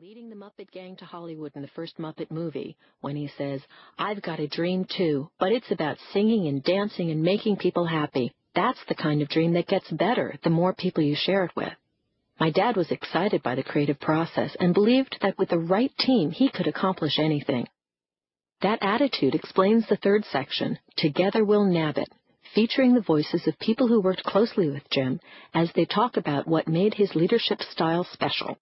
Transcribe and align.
leading 0.00 0.30
the 0.30 0.36
Muppet 0.36 0.70
Gang 0.70 0.94
to 0.94 1.04
Hollywood 1.04 1.50
in 1.56 1.62
the 1.62 1.68
first 1.74 1.98
Muppet 1.98 2.30
movie, 2.30 2.76
when 3.00 3.16
he 3.16 3.28
says, 3.36 3.60
I've 3.98 4.22
got 4.22 4.38
a 4.38 4.46
dream 4.46 4.84
too, 4.84 5.28
but 5.40 5.50
it's 5.50 5.72
about 5.72 5.98
singing 6.12 6.46
and 6.46 6.62
dancing 6.62 7.10
and 7.10 7.20
making 7.20 7.56
people 7.56 7.84
happy. 7.84 8.32
That's 8.54 8.78
the 8.88 8.94
kind 8.94 9.22
of 9.22 9.28
dream 9.28 9.54
that 9.54 9.66
gets 9.66 9.90
better 9.90 10.36
the 10.44 10.50
more 10.50 10.72
people 10.72 11.02
you 11.02 11.16
share 11.16 11.44
it 11.46 11.56
with. 11.56 11.72
My 12.38 12.50
dad 12.52 12.76
was 12.76 12.92
excited 12.92 13.42
by 13.42 13.56
the 13.56 13.64
creative 13.64 13.98
process 13.98 14.56
and 14.60 14.72
believed 14.72 15.18
that 15.20 15.36
with 15.36 15.48
the 15.48 15.58
right 15.58 15.90
team 15.98 16.30
he 16.30 16.48
could 16.48 16.68
accomplish 16.68 17.18
anything. 17.18 17.66
That 18.62 18.78
attitude 18.82 19.34
explains 19.34 19.88
the 19.88 19.96
third 19.96 20.24
section, 20.26 20.78
Together 20.96 21.44
We'll 21.44 21.64
Nab 21.64 21.98
It, 21.98 22.08
featuring 22.54 22.94
the 22.94 23.00
voices 23.00 23.48
of 23.48 23.58
people 23.58 23.88
who 23.88 24.00
worked 24.00 24.22
closely 24.22 24.70
with 24.70 24.88
Jim 24.90 25.18
as 25.54 25.72
they 25.72 25.86
talk 25.86 26.16
about 26.16 26.46
what 26.46 26.68
made 26.68 26.94
his 26.94 27.16
leadership 27.16 27.60
style 27.62 28.06
special. 28.12 28.58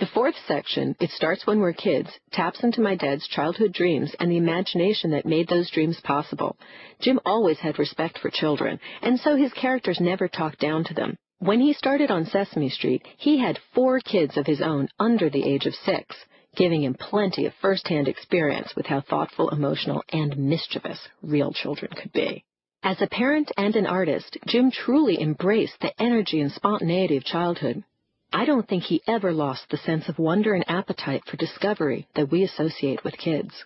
The 0.00 0.06
fourth 0.06 0.36
section, 0.48 0.96
It 0.98 1.10
Starts 1.10 1.46
When 1.46 1.60
We're 1.60 1.74
Kids, 1.74 2.08
taps 2.32 2.64
into 2.64 2.80
my 2.80 2.94
dad's 2.94 3.28
childhood 3.28 3.74
dreams 3.74 4.16
and 4.18 4.30
the 4.32 4.38
imagination 4.38 5.10
that 5.10 5.26
made 5.26 5.46
those 5.46 5.70
dreams 5.70 6.00
possible. 6.00 6.56
Jim 7.00 7.20
always 7.26 7.58
had 7.58 7.78
respect 7.78 8.16
for 8.16 8.30
children, 8.30 8.80
and 9.02 9.20
so 9.20 9.36
his 9.36 9.52
characters 9.52 10.00
never 10.00 10.26
talked 10.26 10.58
down 10.58 10.84
to 10.84 10.94
them. 10.94 11.18
When 11.40 11.60
he 11.60 11.74
started 11.74 12.10
on 12.10 12.24
Sesame 12.24 12.70
Street, 12.70 13.06
he 13.18 13.36
had 13.36 13.58
four 13.74 14.00
kids 14.00 14.38
of 14.38 14.46
his 14.46 14.62
own 14.62 14.88
under 14.98 15.28
the 15.28 15.44
age 15.44 15.66
of 15.66 15.74
six, 15.74 16.16
giving 16.56 16.82
him 16.82 16.94
plenty 16.94 17.44
of 17.44 17.52
first-hand 17.60 18.08
experience 18.08 18.74
with 18.74 18.86
how 18.86 19.02
thoughtful, 19.02 19.50
emotional, 19.50 20.02
and 20.14 20.34
mischievous 20.38 21.08
real 21.20 21.52
children 21.52 21.92
could 21.94 22.12
be. 22.14 22.42
As 22.82 23.02
a 23.02 23.06
parent 23.06 23.52
and 23.58 23.76
an 23.76 23.84
artist, 23.84 24.38
Jim 24.46 24.70
truly 24.70 25.20
embraced 25.20 25.78
the 25.82 25.92
energy 26.00 26.40
and 26.40 26.50
spontaneity 26.50 27.18
of 27.18 27.24
childhood. 27.24 27.84
I 28.32 28.44
don't 28.44 28.68
think 28.68 28.84
he 28.84 29.02
ever 29.08 29.32
lost 29.32 29.68
the 29.70 29.76
sense 29.76 30.08
of 30.08 30.20
wonder 30.20 30.54
and 30.54 30.64
appetite 30.68 31.24
for 31.26 31.36
discovery 31.36 32.06
that 32.14 32.30
we 32.30 32.44
associate 32.44 33.02
with 33.02 33.18
kids. 33.18 33.64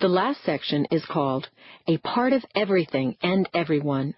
The 0.00 0.08
last 0.08 0.42
section 0.42 0.86
is 0.90 1.04
called 1.04 1.48
A 1.86 1.98
Part 1.98 2.32
of 2.32 2.44
Everything 2.56 3.16
and 3.22 3.48
Everyone. 3.54 4.14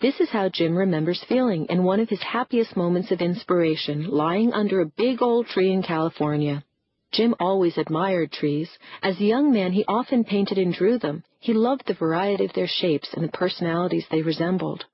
This 0.00 0.20
is 0.20 0.30
how 0.30 0.48
Jim 0.48 0.76
remembers 0.76 1.24
feeling 1.28 1.66
in 1.66 1.82
one 1.82 1.98
of 1.98 2.08
his 2.08 2.22
happiest 2.22 2.76
moments 2.76 3.10
of 3.10 3.20
inspiration, 3.20 4.06
lying 4.08 4.52
under 4.52 4.80
a 4.80 4.86
big 4.86 5.20
old 5.22 5.48
tree 5.48 5.72
in 5.72 5.82
California. 5.82 6.64
Jim 7.10 7.34
always 7.40 7.76
admired 7.76 8.30
trees. 8.30 8.70
As 9.02 9.18
a 9.18 9.24
young 9.24 9.52
man, 9.52 9.72
he 9.72 9.84
often 9.88 10.22
painted 10.22 10.58
and 10.58 10.72
drew 10.72 10.98
them. 10.98 11.24
He 11.40 11.52
loved 11.52 11.86
the 11.86 11.94
variety 11.94 12.44
of 12.44 12.52
their 12.52 12.68
shapes 12.68 13.12
and 13.12 13.24
the 13.24 13.38
personalities 13.38 14.06
they 14.08 14.22
resembled. 14.22 14.84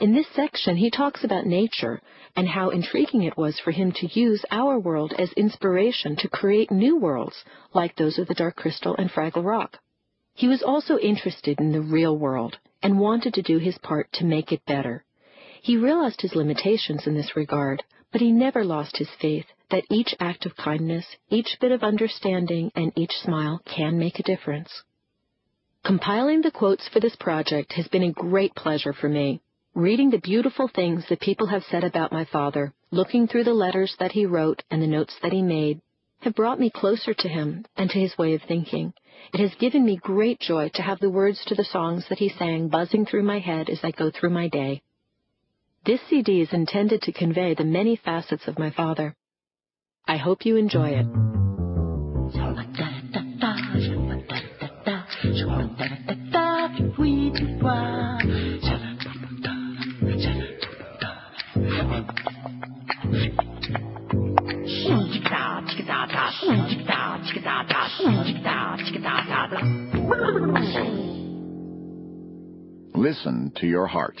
In 0.00 0.12
this 0.12 0.26
section, 0.34 0.76
he 0.76 0.90
talks 0.90 1.24
about 1.24 1.46
nature 1.46 2.00
and 2.36 2.48
how 2.48 2.70
intriguing 2.70 3.22
it 3.22 3.36
was 3.36 3.58
for 3.58 3.70
him 3.70 3.92
to 3.92 4.20
use 4.20 4.44
our 4.50 4.78
world 4.78 5.14
as 5.18 5.32
inspiration 5.32 6.16
to 6.16 6.28
create 6.28 6.70
new 6.70 6.96
worlds 6.96 7.44
like 7.72 7.96
those 7.96 8.18
of 8.18 8.28
the 8.28 8.34
Dark 8.34 8.56
Crystal 8.56 8.94
and 8.96 9.10
Fraggle 9.10 9.44
Rock. 9.44 9.78
He 10.34 10.48
was 10.48 10.62
also 10.62 10.98
interested 10.98 11.58
in 11.60 11.72
the 11.72 11.80
real 11.80 12.16
world 12.16 12.58
and 12.82 13.00
wanted 13.00 13.34
to 13.34 13.42
do 13.42 13.58
his 13.58 13.78
part 13.78 14.12
to 14.12 14.24
make 14.24 14.52
it 14.52 14.66
better. 14.66 15.04
He 15.62 15.76
realized 15.76 16.20
his 16.20 16.36
limitations 16.36 17.06
in 17.06 17.14
this 17.14 17.34
regard, 17.34 17.82
but 18.12 18.20
he 18.20 18.30
never 18.30 18.64
lost 18.64 18.98
his 18.98 19.08
faith 19.20 19.46
that 19.70 19.84
each 19.90 20.14
act 20.20 20.46
of 20.46 20.56
kindness, 20.56 21.06
each 21.30 21.56
bit 21.60 21.72
of 21.72 21.82
understanding, 21.82 22.70
and 22.76 22.92
each 22.96 23.12
smile 23.12 23.60
can 23.64 23.98
make 23.98 24.18
a 24.18 24.22
difference. 24.22 24.82
Compiling 25.84 26.42
the 26.42 26.50
quotes 26.50 26.86
for 26.88 27.00
this 27.00 27.16
project 27.16 27.72
has 27.72 27.88
been 27.88 28.02
a 28.02 28.12
great 28.12 28.54
pleasure 28.54 28.92
for 28.92 29.08
me. 29.08 29.40
Reading 29.76 30.08
the 30.08 30.16
beautiful 30.16 30.68
things 30.68 31.04
that 31.10 31.20
people 31.20 31.48
have 31.48 31.62
said 31.64 31.84
about 31.84 32.10
my 32.10 32.24
father, 32.24 32.72
looking 32.90 33.28
through 33.28 33.44
the 33.44 33.52
letters 33.52 33.94
that 33.98 34.12
he 34.12 34.24
wrote 34.24 34.62
and 34.70 34.80
the 34.80 34.86
notes 34.86 35.14
that 35.22 35.32
he 35.34 35.42
made, 35.42 35.82
have 36.22 36.34
brought 36.34 36.58
me 36.58 36.70
closer 36.70 37.12
to 37.12 37.28
him 37.28 37.62
and 37.76 37.90
to 37.90 37.98
his 37.98 38.16
way 38.16 38.32
of 38.32 38.40
thinking. 38.48 38.94
It 39.34 39.40
has 39.40 39.54
given 39.56 39.84
me 39.84 39.98
great 39.98 40.40
joy 40.40 40.70
to 40.72 40.82
have 40.82 40.98
the 41.00 41.10
words 41.10 41.44
to 41.44 41.54
the 41.54 41.62
songs 41.62 42.06
that 42.08 42.16
he 42.16 42.30
sang 42.30 42.68
buzzing 42.68 43.04
through 43.04 43.24
my 43.24 43.38
head 43.38 43.68
as 43.68 43.80
I 43.82 43.90
go 43.90 44.10
through 44.10 44.30
my 44.30 44.48
day. 44.48 44.80
This 45.84 46.00
CD 46.08 46.40
is 46.40 46.54
intended 46.54 47.02
to 47.02 47.12
convey 47.12 47.52
the 47.52 47.64
many 47.64 47.96
facets 47.96 48.48
of 48.48 48.58
my 48.58 48.70
father. 48.70 49.14
I 50.08 50.16
hope 50.16 50.46
you 50.46 50.56
enjoy 50.56 50.88
it. 50.92 51.25
Listen 73.06 73.52
to 73.60 73.68
your 73.68 73.86
heart. 73.86 74.20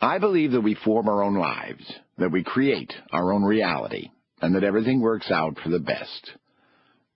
I 0.00 0.18
believe 0.18 0.50
that 0.50 0.60
we 0.60 0.74
form 0.74 1.08
our 1.08 1.22
own 1.22 1.36
lives, 1.36 1.84
that 2.18 2.32
we 2.32 2.42
create 2.42 2.92
our 3.12 3.32
own 3.32 3.44
reality, 3.44 4.08
and 4.42 4.56
that 4.56 4.64
everything 4.64 5.00
works 5.00 5.30
out 5.30 5.60
for 5.62 5.68
the 5.68 5.78
best. 5.78 6.32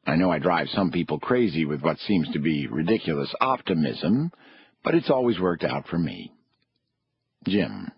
I 0.07 0.15
know 0.15 0.31
I 0.31 0.39
drive 0.39 0.69
some 0.69 0.93
people 0.93 1.19
crazy 1.19 1.65
with 1.65 1.83
what 1.83 1.99
seems 1.99 2.31
to 2.31 2.39
be 2.39 2.69
ridiculous 2.69 3.35
optimism, 3.41 4.31
but 4.85 4.95
it's 4.95 5.11
always 5.11 5.41
worked 5.41 5.65
out 5.65 5.89
for 5.89 5.99
me. 5.99 6.33
Jim. 7.49 7.91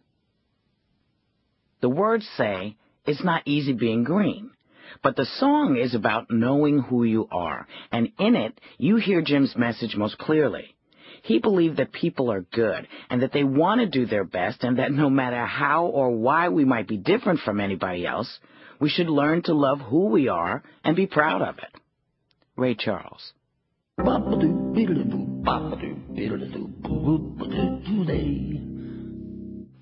The 1.82 1.90
words 1.90 2.26
say, 2.38 2.76
it's 3.04 3.22
not 3.22 3.42
easy 3.44 3.74
being 3.74 4.04
green. 4.04 4.52
But 5.02 5.16
the 5.16 5.24
song 5.24 5.76
is 5.76 5.94
about 5.94 6.30
knowing 6.30 6.80
who 6.80 7.04
you 7.04 7.28
are, 7.30 7.66
and 7.90 8.08
in 8.18 8.34
it, 8.34 8.60
you 8.78 8.96
hear 8.96 9.22
Jim's 9.22 9.56
message 9.56 9.96
most 9.96 10.18
clearly. 10.18 10.74
He 11.22 11.38
believed 11.38 11.76
that 11.76 11.92
people 11.92 12.32
are 12.32 12.40
good, 12.52 12.88
and 13.08 13.22
that 13.22 13.32
they 13.32 13.44
want 13.44 13.80
to 13.80 13.86
do 13.86 14.06
their 14.06 14.24
best, 14.24 14.64
and 14.64 14.78
that 14.78 14.92
no 14.92 15.08
matter 15.08 15.46
how 15.46 15.86
or 15.86 16.10
why 16.10 16.48
we 16.48 16.64
might 16.64 16.88
be 16.88 16.96
different 16.96 17.40
from 17.40 17.60
anybody 17.60 18.06
else, 18.06 18.38
we 18.80 18.88
should 18.88 19.08
learn 19.08 19.42
to 19.42 19.54
love 19.54 19.80
who 19.80 20.06
we 20.06 20.28
are 20.28 20.62
and 20.82 20.96
be 20.96 21.06
proud 21.06 21.42
of 21.42 21.58
it. 21.58 21.80
Ray 22.56 22.74
Charles. 22.74 23.32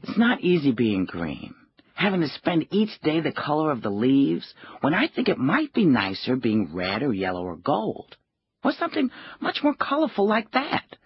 It's 0.02 0.18
not 0.18 0.40
easy 0.40 0.72
being 0.72 1.06
green 1.06 1.54
having 2.00 2.22
to 2.22 2.28
spend 2.28 2.66
each 2.70 2.98
day 3.02 3.20
the 3.20 3.30
color 3.30 3.70
of 3.70 3.82
the 3.82 3.90
leaves, 3.90 4.54
when 4.80 4.94
I 4.94 5.06
think 5.08 5.28
it 5.28 5.36
might 5.36 5.74
be 5.74 5.84
nicer 5.84 6.34
being 6.34 6.74
red 6.74 7.02
or 7.02 7.12
yellow 7.12 7.42
or 7.42 7.56
gold, 7.56 8.16
or 8.64 8.72
something 8.72 9.10
much 9.38 9.58
more 9.62 9.74
colorful 9.74 10.26
like 10.26 10.50
that. 10.52 10.96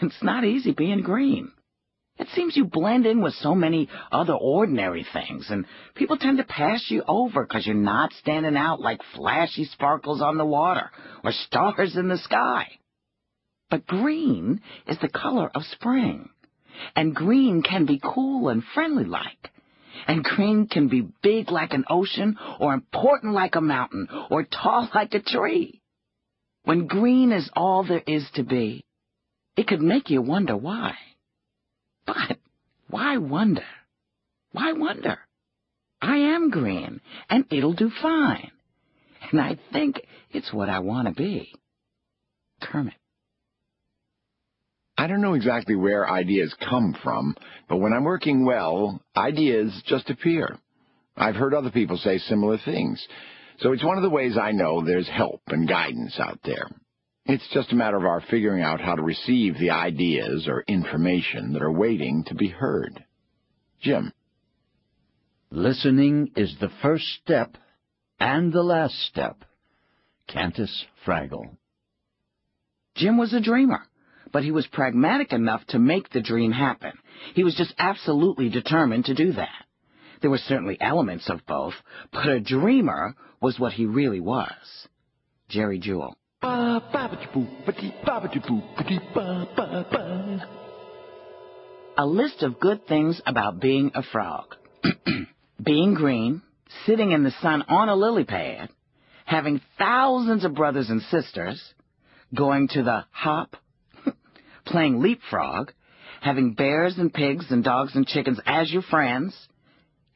It's 0.00 0.22
not 0.22 0.44
easy 0.44 0.72
being 0.72 1.02
green. 1.02 1.52
It 2.18 2.28
seems 2.34 2.56
you 2.56 2.64
blend 2.64 3.04
in 3.04 3.20
with 3.20 3.34
so 3.34 3.54
many 3.54 3.90
other 4.10 4.32
ordinary 4.32 5.06
things, 5.12 5.48
and 5.50 5.66
people 5.94 6.16
tend 6.16 6.38
to 6.38 6.44
pass 6.44 6.86
you 6.88 7.02
over 7.06 7.44
because 7.44 7.66
you're 7.66 7.74
not 7.74 8.14
standing 8.14 8.56
out 8.56 8.80
like 8.80 9.00
flashy 9.14 9.66
sparkles 9.66 10.22
on 10.22 10.38
the 10.38 10.46
water 10.46 10.90
or 11.22 11.32
stars 11.32 11.94
in 11.94 12.08
the 12.08 12.16
sky. 12.16 12.68
But 13.68 13.86
green 13.86 14.62
is 14.86 14.96
the 15.02 15.10
color 15.10 15.50
of 15.54 15.62
spring, 15.64 16.30
and 16.96 17.14
green 17.14 17.62
can 17.62 17.84
be 17.84 18.00
cool 18.02 18.48
and 18.48 18.64
friendly 18.72 19.04
like. 19.04 19.50
And 20.06 20.24
green 20.24 20.66
can 20.66 20.88
be 20.88 21.08
big 21.22 21.50
like 21.50 21.72
an 21.72 21.84
ocean, 21.88 22.36
or 22.58 22.74
important 22.74 23.34
like 23.34 23.54
a 23.54 23.60
mountain, 23.60 24.08
or 24.30 24.44
tall 24.44 24.88
like 24.94 25.14
a 25.14 25.20
tree. 25.20 25.80
When 26.64 26.86
green 26.86 27.32
is 27.32 27.50
all 27.54 27.84
there 27.84 28.02
is 28.06 28.28
to 28.34 28.42
be, 28.42 28.84
it 29.56 29.66
could 29.66 29.80
make 29.80 30.10
you 30.10 30.22
wonder 30.22 30.56
why. 30.56 30.94
But 32.06 32.38
why 32.88 33.18
wonder? 33.18 33.64
Why 34.52 34.72
wonder? 34.72 35.18
I 36.02 36.16
am 36.16 36.50
green, 36.50 37.00
and 37.28 37.44
it'll 37.50 37.74
do 37.74 37.90
fine. 38.02 38.50
And 39.30 39.40
I 39.40 39.58
think 39.72 40.00
it's 40.30 40.52
what 40.52 40.68
I 40.68 40.80
want 40.80 41.08
to 41.08 41.14
be. 41.14 41.52
Kermit. 42.62 42.94
I 44.96 45.06
don't 45.06 45.22
know 45.22 45.34
exactly 45.34 45.76
where 45.76 46.08
ideas 46.08 46.54
come 46.68 46.94
from, 47.02 47.34
but 47.68 47.78
when 47.78 47.92
I'm 47.92 48.04
working 48.04 48.44
well, 48.44 49.00
ideas 49.16 49.72
just 49.86 50.10
appear. 50.10 50.58
I've 51.16 51.36
heard 51.36 51.54
other 51.54 51.70
people 51.70 51.96
say 51.98 52.18
similar 52.18 52.58
things, 52.64 53.04
so 53.58 53.72
it's 53.72 53.84
one 53.84 53.96
of 53.96 54.02
the 54.02 54.10
ways 54.10 54.38
I 54.40 54.52
know 54.52 54.82
there's 54.84 55.08
help 55.08 55.42
and 55.48 55.68
guidance 55.68 56.18
out 56.18 56.40
there. 56.44 56.68
It's 57.26 57.46
just 57.52 57.72
a 57.72 57.76
matter 57.76 57.96
of 57.96 58.04
our 58.04 58.22
figuring 58.30 58.62
out 58.62 58.80
how 58.80 58.94
to 58.94 59.02
receive 59.02 59.58
the 59.58 59.70
ideas 59.70 60.48
or 60.48 60.64
information 60.66 61.52
that 61.52 61.62
are 61.62 61.72
waiting 61.72 62.24
to 62.28 62.34
be 62.34 62.48
heard. 62.48 63.04
Jim. 63.80 64.12
Listening 65.50 66.30
is 66.36 66.54
the 66.60 66.70
first 66.80 67.04
step 67.22 67.56
and 68.18 68.52
the 68.52 68.62
last 68.62 68.94
step. 69.08 69.44
Cantus 70.28 70.86
Fraggle. 71.04 71.56
Jim 72.94 73.18
was 73.18 73.32
a 73.32 73.40
dreamer 73.40 73.82
but 74.32 74.44
he 74.44 74.50
was 74.50 74.66
pragmatic 74.66 75.32
enough 75.32 75.64
to 75.68 75.78
make 75.78 76.10
the 76.10 76.20
dream 76.20 76.52
happen. 76.52 76.92
He 77.34 77.44
was 77.44 77.54
just 77.54 77.74
absolutely 77.78 78.48
determined 78.48 79.06
to 79.06 79.14
do 79.14 79.32
that. 79.32 79.64
There 80.20 80.30
were 80.30 80.38
certainly 80.38 80.76
elements 80.80 81.30
of 81.30 81.46
both, 81.46 81.74
but 82.12 82.28
a 82.28 82.40
dreamer 82.40 83.14
was 83.40 83.58
what 83.58 83.72
he 83.72 83.86
really 83.86 84.20
was. 84.20 84.88
Jerry 85.48 85.80
Juhl. 85.80 86.14
A 91.96 92.06
list 92.06 92.42
of 92.42 92.60
good 92.60 92.86
things 92.86 93.20
about 93.26 93.60
being 93.60 93.90
a 93.94 94.02
frog. 94.02 94.56
being 95.62 95.94
green, 95.94 96.42
sitting 96.86 97.12
in 97.12 97.24
the 97.24 97.32
sun 97.42 97.62
on 97.68 97.88
a 97.88 97.94
lily 97.94 98.24
pad, 98.24 98.70
having 99.26 99.60
thousands 99.78 100.44
of 100.44 100.54
brothers 100.54 100.88
and 100.88 101.02
sisters, 101.02 101.62
going 102.34 102.68
to 102.68 102.82
the 102.82 103.04
hop, 103.10 103.56
playing 104.64 105.00
leapfrog, 105.00 105.72
having 106.20 106.54
bears 106.54 106.96
and 106.98 107.12
pigs 107.12 107.46
and 107.50 107.64
dogs 107.64 107.94
and 107.94 108.06
chickens 108.06 108.40
as 108.46 108.70
your 108.70 108.82
friends, 108.82 109.34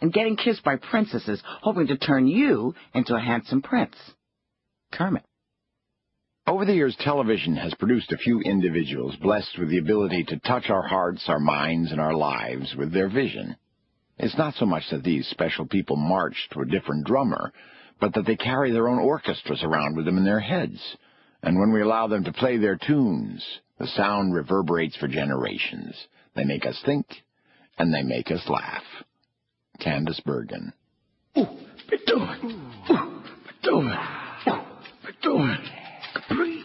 and 0.00 0.12
getting 0.12 0.36
kissed 0.36 0.62
by 0.62 0.76
princesses 0.76 1.42
hoping 1.62 1.86
to 1.86 1.96
turn 1.96 2.26
you 2.26 2.74
into 2.94 3.14
a 3.14 3.20
handsome 3.20 3.62
prince. 3.62 3.96
Kermit. 4.92 5.24
Over 6.46 6.66
the 6.66 6.74
years, 6.74 6.94
television 7.00 7.56
has 7.56 7.72
produced 7.74 8.12
a 8.12 8.18
few 8.18 8.40
individuals 8.40 9.16
blessed 9.16 9.58
with 9.58 9.70
the 9.70 9.78
ability 9.78 10.24
to 10.24 10.38
touch 10.40 10.68
our 10.68 10.86
hearts, 10.86 11.24
our 11.26 11.40
minds, 11.40 11.90
and 11.90 12.00
our 12.00 12.12
lives 12.12 12.74
with 12.76 12.92
their 12.92 13.08
vision. 13.08 13.56
It's 14.18 14.36
not 14.36 14.54
so 14.54 14.66
much 14.66 14.82
that 14.90 15.02
these 15.02 15.26
special 15.28 15.66
people 15.66 15.96
march 15.96 16.36
to 16.52 16.60
a 16.60 16.66
different 16.66 17.06
drummer, 17.06 17.52
but 17.98 18.12
that 18.14 18.26
they 18.26 18.36
carry 18.36 18.72
their 18.72 18.88
own 18.88 18.98
orchestras 18.98 19.62
around 19.62 19.96
with 19.96 20.04
them 20.04 20.18
in 20.18 20.24
their 20.24 20.40
heads. 20.40 20.78
And 21.44 21.61
when 21.61 21.73
we 21.73 21.82
allow 21.82 22.06
them 22.06 22.25
to 22.25 22.32
play 22.32 22.56
their 22.56 22.76
tunes, 22.76 23.44
the 23.79 23.87
sound 23.88 24.35
reverberates 24.35 24.96
for 24.96 25.08
generations. 25.08 25.94
They 26.35 26.44
make 26.44 26.64
us 26.64 26.81
think, 26.87 27.06
and 27.79 27.93
they 27.93 28.02
make 28.02 28.31
us 28.31 28.49
laugh. 28.49 28.82
Candice 29.79 30.25
Bergen. 30.25 30.73
Ooh, 31.37 31.46
Beethoven. 31.91 32.73
Ooh, 32.91 33.23
Beethoven. 33.62 33.93
Ooh, 34.49 34.61
Beethoven. 35.06 35.58
Capri. 36.14 36.62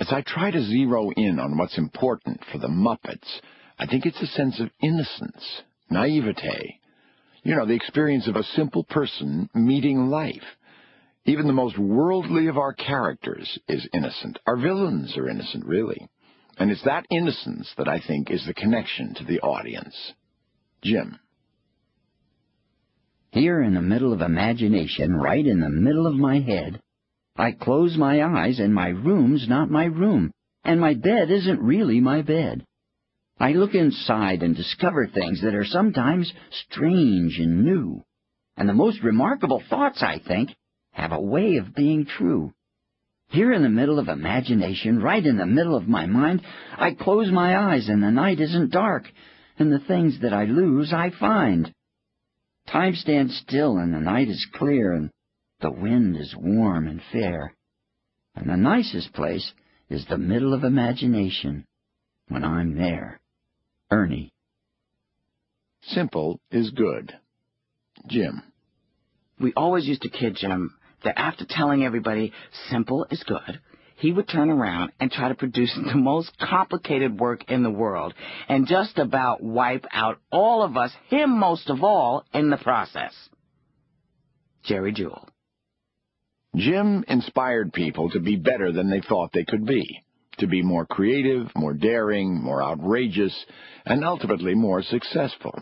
As 0.00 0.08
I 0.10 0.22
try 0.26 0.50
to 0.50 0.64
zero 0.64 1.10
in 1.10 1.38
on 1.38 1.56
what's 1.56 1.78
important 1.78 2.40
for 2.50 2.58
the 2.58 2.66
Muppets, 2.66 3.40
I 3.78 3.86
think 3.86 4.06
it's 4.06 4.20
a 4.20 4.26
sense 4.26 4.58
of 4.58 4.70
innocence, 4.82 5.62
naivete. 5.88 6.80
You 7.44 7.54
know, 7.54 7.64
the 7.64 7.74
experience 7.74 8.26
of 8.26 8.34
a 8.34 8.42
simple 8.42 8.82
person 8.82 9.48
meeting 9.54 10.08
life. 10.08 10.42
Even 11.30 11.46
the 11.46 11.52
most 11.52 11.78
worldly 11.78 12.48
of 12.48 12.58
our 12.58 12.72
characters 12.72 13.56
is 13.68 13.88
innocent. 13.94 14.36
Our 14.48 14.56
villains 14.56 15.16
are 15.16 15.28
innocent, 15.28 15.64
really. 15.64 16.08
And 16.58 16.72
it's 16.72 16.82
that 16.82 17.06
innocence 17.08 17.72
that 17.78 17.86
I 17.86 18.00
think 18.00 18.32
is 18.32 18.44
the 18.44 18.52
connection 18.52 19.14
to 19.14 19.24
the 19.24 19.38
audience. 19.38 19.94
Jim. 20.82 21.20
Here 23.30 23.62
in 23.62 23.74
the 23.74 23.80
middle 23.80 24.12
of 24.12 24.22
imagination, 24.22 25.14
right 25.14 25.46
in 25.46 25.60
the 25.60 25.70
middle 25.70 26.08
of 26.08 26.16
my 26.16 26.40
head, 26.40 26.80
I 27.36 27.52
close 27.52 27.96
my 27.96 28.24
eyes 28.24 28.58
and 28.58 28.74
my 28.74 28.88
room's 28.88 29.48
not 29.48 29.70
my 29.70 29.84
room, 29.84 30.32
and 30.64 30.80
my 30.80 30.94
bed 30.94 31.30
isn't 31.30 31.62
really 31.62 32.00
my 32.00 32.22
bed. 32.22 32.64
I 33.38 33.52
look 33.52 33.76
inside 33.76 34.42
and 34.42 34.56
discover 34.56 35.06
things 35.06 35.42
that 35.42 35.54
are 35.54 35.64
sometimes 35.64 36.32
strange 36.50 37.38
and 37.38 37.64
new. 37.64 38.02
And 38.56 38.68
the 38.68 38.74
most 38.74 39.00
remarkable 39.04 39.62
thoughts, 39.70 40.02
I 40.02 40.18
think, 40.26 40.50
have 40.92 41.12
a 41.12 41.20
way 41.20 41.56
of 41.56 41.74
being 41.74 42.06
true. 42.06 42.52
Here 43.28 43.52
in 43.52 43.62
the 43.62 43.68
middle 43.68 43.98
of 43.98 44.08
imagination, 44.08 45.00
right 45.00 45.24
in 45.24 45.36
the 45.36 45.46
middle 45.46 45.76
of 45.76 45.86
my 45.86 46.06
mind, 46.06 46.42
I 46.76 46.94
close 46.94 47.30
my 47.30 47.56
eyes 47.56 47.88
and 47.88 48.02
the 48.02 48.10
night 48.10 48.40
isn't 48.40 48.72
dark, 48.72 49.04
and 49.56 49.72
the 49.72 49.78
things 49.78 50.20
that 50.22 50.32
I 50.32 50.44
lose 50.44 50.92
I 50.92 51.10
find. 51.10 51.72
Time 52.70 52.94
stands 52.94 53.36
still 53.36 53.78
and 53.78 53.94
the 53.94 54.00
night 54.00 54.28
is 54.28 54.46
clear 54.54 54.92
and 54.92 55.10
the 55.60 55.70
wind 55.70 56.16
is 56.16 56.34
warm 56.36 56.88
and 56.88 57.00
fair. 57.12 57.54
And 58.34 58.48
the 58.48 58.56
nicest 58.56 59.12
place 59.12 59.52
is 59.88 60.06
the 60.06 60.18
middle 60.18 60.54
of 60.54 60.64
imagination 60.64 61.64
when 62.28 62.44
I'm 62.44 62.76
there. 62.76 63.20
Ernie. 63.90 64.32
Simple 65.82 66.40
is 66.50 66.70
good. 66.70 67.12
Jim. 68.08 68.42
We 69.38 69.52
always 69.54 69.86
used 69.86 70.02
to 70.02 70.10
kid 70.10 70.36
Jim 70.36 70.74
that 71.04 71.18
after 71.18 71.44
telling 71.48 71.84
everybody 71.84 72.32
simple 72.70 73.06
is 73.10 73.22
good, 73.24 73.60
he 73.96 74.12
would 74.12 74.28
turn 74.28 74.50
around 74.50 74.92
and 74.98 75.10
try 75.10 75.28
to 75.28 75.34
produce 75.34 75.72
the 75.86 75.96
most 75.96 76.32
complicated 76.38 77.20
work 77.20 77.44
in 77.48 77.62
the 77.62 77.70
world 77.70 78.14
and 78.48 78.66
just 78.66 78.98
about 78.98 79.42
wipe 79.42 79.86
out 79.92 80.18
all 80.32 80.62
of 80.62 80.76
us, 80.76 80.90
him 81.08 81.38
most 81.38 81.68
of 81.68 81.84
all, 81.84 82.24
in 82.32 82.50
the 82.50 82.56
process. 82.56 83.12
Jerry 84.64 84.92
Juhl. 84.92 85.26
Jim 86.56 87.04
inspired 87.06 87.72
people 87.72 88.10
to 88.10 88.20
be 88.20 88.36
better 88.36 88.72
than 88.72 88.90
they 88.90 89.00
thought 89.00 89.30
they 89.32 89.44
could 89.44 89.64
be, 89.64 90.02
to 90.38 90.48
be 90.48 90.62
more 90.62 90.84
creative, 90.84 91.46
more 91.54 91.74
daring, 91.74 92.42
more 92.42 92.62
outrageous, 92.62 93.34
and 93.86 94.04
ultimately 94.04 94.54
more 94.54 94.82
successful. 94.82 95.54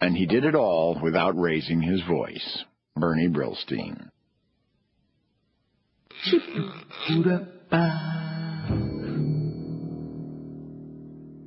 And 0.00 0.16
he 0.16 0.26
did 0.26 0.44
it 0.44 0.54
all 0.54 1.00
without 1.02 1.38
raising 1.38 1.80
his 1.80 2.02
voice. 2.02 2.64
Bernie 2.96 3.28
Brillstein. 3.28 4.10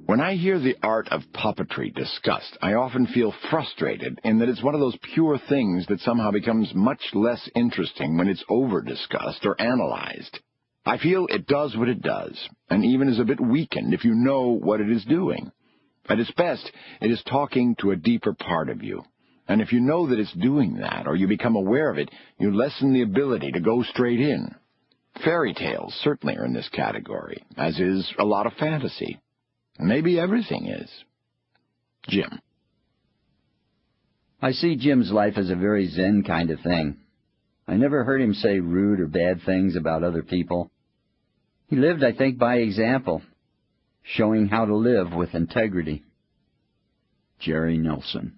When 0.05 0.21
I 0.21 0.35
hear 0.35 0.59
the 0.59 0.75
art 0.83 1.07
of 1.09 1.23
puppetry 1.33 1.93
discussed, 1.93 2.57
I 2.61 2.75
often 2.75 3.07
feel 3.07 3.33
frustrated 3.49 4.19
in 4.23 4.37
that 4.37 4.49
it's 4.49 4.61
one 4.61 4.75
of 4.75 4.79
those 4.79 4.97
pure 5.13 5.39
things 5.49 5.87
that 5.87 5.99
somehow 6.01 6.29
becomes 6.29 6.71
much 6.75 7.01
less 7.13 7.49
interesting 7.55 8.17
when 8.17 8.27
it's 8.27 8.43
over-discussed 8.49 9.45
or 9.45 9.59
analyzed. 9.59 10.39
I 10.85 10.99
feel 10.99 11.25
it 11.27 11.47
does 11.47 11.75
what 11.75 11.89
it 11.89 12.03
does, 12.03 12.37
and 12.69 12.85
even 12.85 13.09
is 13.09 13.19
a 13.19 13.25
bit 13.25 13.41
weakened 13.41 13.95
if 13.95 14.05
you 14.05 14.13
know 14.13 14.49
what 14.49 14.79
it 14.79 14.91
is 14.91 15.03
doing. 15.05 15.51
At 16.07 16.19
its 16.19 16.31
best, 16.31 16.71
it 17.01 17.09
is 17.09 17.23
talking 17.23 17.75
to 17.79 17.91
a 17.91 17.95
deeper 17.95 18.33
part 18.33 18.69
of 18.69 18.83
you. 18.83 19.03
And 19.47 19.59
if 19.59 19.73
you 19.73 19.79
know 19.79 20.07
that 20.07 20.19
it's 20.19 20.33
doing 20.33 20.75
that, 20.75 21.07
or 21.07 21.15
you 21.15 21.27
become 21.27 21.55
aware 21.55 21.89
of 21.89 21.97
it, 21.97 22.11
you 22.39 22.55
lessen 22.55 22.93
the 22.93 23.01
ability 23.01 23.53
to 23.53 23.59
go 23.59 23.81
straight 23.81 24.19
in. 24.19 24.53
Fairy 25.23 25.53
tales 25.53 25.93
certainly 26.03 26.37
are 26.37 26.45
in 26.45 26.53
this 26.53 26.69
category, 26.69 27.43
as 27.57 27.79
is 27.79 28.11
a 28.19 28.25
lot 28.25 28.45
of 28.45 28.53
fantasy. 28.53 29.19
Maybe 29.79 30.19
everything 30.19 30.67
is. 30.67 30.89
Jim. 32.07 32.39
I 34.41 34.51
see 34.51 34.75
Jim's 34.75 35.11
life 35.11 35.33
as 35.37 35.49
a 35.49 35.55
very 35.55 35.87
zen 35.87 36.23
kind 36.25 36.51
of 36.51 36.59
thing. 36.61 36.97
I 37.67 37.75
never 37.75 38.03
heard 38.03 38.21
him 38.21 38.33
say 38.33 38.59
rude 38.59 38.99
or 38.99 39.07
bad 39.07 39.41
things 39.45 39.75
about 39.75 40.03
other 40.03 40.23
people. 40.23 40.71
He 41.69 41.75
lived, 41.75 42.03
I 42.03 42.13
think, 42.13 42.37
by 42.37 42.57
example, 42.57 43.21
showing 44.03 44.47
how 44.47 44.65
to 44.65 44.75
live 44.75 45.13
with 45.13 45.35
integrity. 45.35 46.03
Jerry 47.39 47.77
Nelson. 47.77 48.35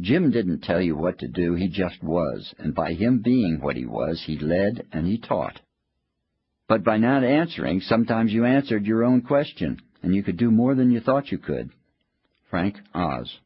Jim 0.00 0.30
didn't 0.30 0.62
tell 0.62 0.80
you 0.80 0.96
what 0.96 1.18
to 1.18 1.28
do, 1.28 1.54
he 1.54 1.68
just 1.68 2.02
was, 2.02 2.54
and 2.58 2.74
by 2.74 2.92
him 2.92 3.20
being 3.22 3.60
what 3.60 3.76
he 3.76 3.86
was, 3.86 4.22
he 4.26 4.38
led 4.38 4.86
and 4.92 5.06
he 5.06 5.18
taught. 5.18 5.60
But 6.68 6.84
by 6.84 6.98
not 6.98 7.24
answering, 7.24 7.80
sometimes 7.80 8.32
you 8.32 8.44
answered 8.44 8.86
your 8.86 9.04
own 9.04 9.22
question, 9.22 9.80
and 10.02 10.14
you 10.14 10.22
could 10.22 10.36
do 10.36 10.50
more 10.50 10.74
than 10.74 10.90
you 10.90 11.00
thought 11.00 11.32
you 11.32 11.38
could. 11.38 11.70
Frank 12.50 12.76
Oz. 12.94 13.38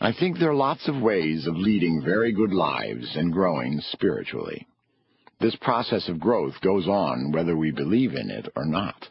I 0.00 0.12
think 0.12 0.38
there 0.38 0.50
are 0.50 0.54
lots 0.54 0.86
of 0.88 1.00
ways 1.00 1.46
of 1.46 1.56
leading 1.56 2.02
very 2.04 2.32
good 2.32 2.52
lives 2.52 3.16
and 3.16 3.32
growing 3.32 3.80
spiritually. 3.92 4.66
This 5.40 5.56
process 5.56 6.08
of 6.08 6.20
growth 6.20 6.54
goes 6.60 6.86
on 6.86 7.32
whether 7.32 7.56
we 7.56 7.70
believe 7.70 8.14
in 8.14 8.30
it 8.30 8.48
or 8.54 8.64
not. 8.64 9.08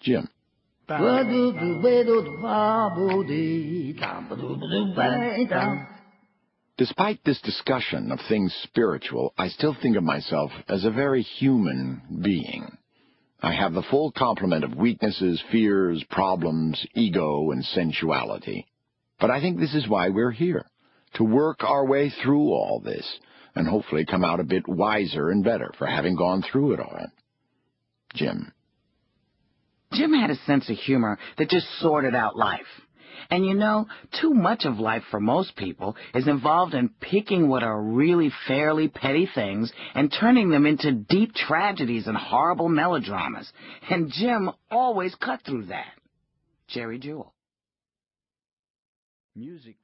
Jim. 0.00 0.28
Despite 6.76 7.20
this 7.24 7.40
discussion 7.40 8.10
of 8.10 8.18
things 8.28 8.52
spiritual, 8.64 9.32
I 9.38 9.48
still 9.48 9.76
think 9.80 9.96
of 9.96 10.02
myself 10.02 10.50
as 10.68 10.84
a 10.84 10.90
very 10.90 11.22
human 11.22 12.02
being. 12.22 12.76
I 13.40 13.52
have 13.54 13.72
the 13.72 13.82
full 13.90 14.10
complement 14.10 14.64
of 14.64 14.74
weaknesses, 14.74 15.42
fears, 15.52 16.04
problems, 16.10 16.84
ego, 16.94 17.50
and 17.50 17.64
sensuality. 17.64 18.66
But 19.20 19.30
I 19.30 19.40
think 19.40 19.58
this 19.58 19.74
is 19.74 19.88
why 19.88 20.08
we're 20.08 20.32
here, 20.32 20.66
to 21.14 21.24
work 21.24 21.62
our 21.62 21.86
way 21.86 22.10
through 22.10 22.48
all 22.48 22.80
this, 22.84 23.06
and 23.54 23.68
hopefully 23.68 24.04
come 24.04 24.24
out 24.24 24.40
a 24.40 24.44
bit 24.44 24.68
wiser 24.68 25.30
and 25.30 25.44
better 25.44 25.72
for 25.78 25.86
having 25.86 26.16
gone 26.16 26.42
through 26.42 26.72
it 26.72 26.80
all. 26.80 27.06
Jim. 28.14 28.52
Jim 29.94 30.12
had 30.12 30.30
a 30.30 30.36
sense 30.46 30.68
of 30.68 30.76
humor 30.76 31.18
that 31.38 31.48
just 31.48 31.66
sorted 31.80 32.14
out 32.14 32.36
life. 32.36 32.60
And 33.30 33.46
you 33.46 33.54
know, 33.54 33.86
too 34.20 34.34
much 34.34 34.64
of 34.64 34.78
life 34.78 35.02
for 35.10 35.20
most 35.20 35.56
people 35.56 35.96
is 36.14 36.28
involved 36.28 36.74
in 36.74 36.90
picking 37.00 37.48
what 37.48 37.62
are 37.62 37.80
really 37.80 38.30
fairly 38.46 38.88
petty 38.88 39.28
things 39.34 39.72
and 39.94 40.12
turning 40.20 40.50
them 40.50 40.66
into 40.66 40.92
deep 40.92 41.34
tragedies 41.34 42.06
and 42.06 42.16
horrible 42.16 42.68
melodramas. 42.68 43.50
And 43.88 44.10
Jim 44.12 44.50
always 44.70 45.14
cut 45.14 45.40
through 45.44 45.66
that. 45.66 45.92
Jerry 46.68 46.98
Juhl. 46.98 47.30
Music 49.36 49.76